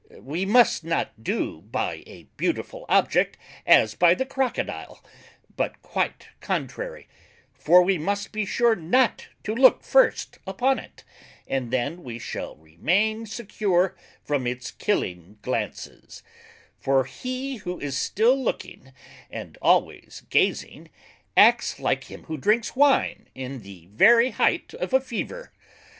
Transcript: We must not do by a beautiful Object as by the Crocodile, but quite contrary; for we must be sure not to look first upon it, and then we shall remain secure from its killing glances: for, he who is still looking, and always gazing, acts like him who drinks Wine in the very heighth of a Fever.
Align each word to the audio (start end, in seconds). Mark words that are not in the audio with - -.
We 0.17 0.47
must 0.47 0.83
not 0.83 1.23
do 1.23 1.61
by 1.61 2.01
a 2.07 2.23
beautiful 2.35 2.85
Object 2.89 3.37
as 3.67 3.93
by 3.93 4.15
the 4.15 4.25
Crocodile, 4.25 4.99
but 5.55 5.79
quite 5.83 6.29
contrary; 6.39 7.07
for 7.53 7.83
we 7.83 7.99
must 7.99 8.31
be 8.31 8.43
sure 8.43 8.75
not 8.75 9.27
to 9.43 9.53
look 9.53 9.83
first 9.83 10.39
upon 10.47 10.79
it, 10.79 11.03
and 11.47 11.69
then 11.69 12.01
we 12.01 12.17
shall 12.17 12.55
remain 12.55 13.27
secure 13.27 13.95
from 14.23 14.47
its 14.47 14.71
killing 14.71 15.37
glances: 15.43 16.23
for, 16.79 17.03
he 17.03 17.57
who 17.57 17.79
is 17.79 17.95
still 17.95 18.35
looking, 18.43 18.93
and 19.29 19.55
always 19.61 20.23
gazing, 20.31 20.89
acts 21.37 21.79
like 21.79 22.05
him 22.05 22.23
who 22.23 22.37
drinks 22.37 22.75
Wine 22.75 23.27
in 23.35 23.61
the 23.61 23.85
very 23.91 24.31
heighth 24.31 24.73
of 24.73 24.95
a 24.95 24.99
Fever. 24.99 25.53